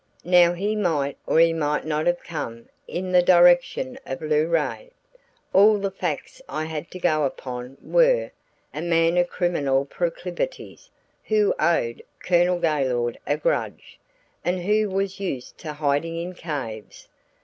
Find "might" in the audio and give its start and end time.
0.75-1.15, 1.53-1.85